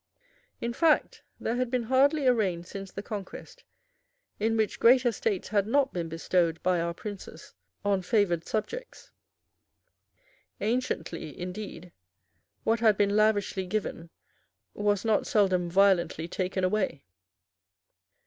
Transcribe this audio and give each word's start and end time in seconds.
In 0.59 0.73
fact, 0.73 1.21
there 1.39 1.57
had 1.57 1.69
been 1.69 1.83
hardly 1.83 2.25
a 2.25 2.33
reign 2.33 2.63
since 2.63 2.91
the 2.91 3.03
Conquest, 3.03 3.63
in 4.39 4.57
which 4.57 4.79
great 4.79 5.05
estates 5.05 5.49
had 5.49 5.67
not 5.67 5.93
been 5.93 6.09
bestowed 6.09 6.59
by 6.63 6.81
our 6.81 6.95
princes 6.95 7.53
on 7.85 8.01
favoured 8.01 8.43
subjects. 8.43 9.11
Anciently, 10.59 11.39
indeed, 11.39 11.91
what 12.63 12.79
had 12.79 12.97
been 12.97 13.15
lavishly 13.15 13.67
given 13.67 14.09
was 14.73 15.05
not 15.05 15.27
seldom 15.27 15.69
violently 15.69 16.27
taken 16.27 16.63
away. 16.63 17.05